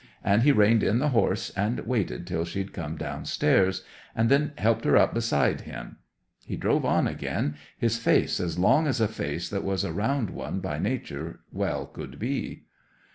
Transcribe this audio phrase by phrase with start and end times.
[0.23, 3.83] And he reined in the horse, and waited till she'd come downstairs,
[4.15, 5.97] and then helped her up beside him.
[6.43, 10.31] He drove on again, his face as long as a face that was a round
[10.31, 12.63] one by nature well could be.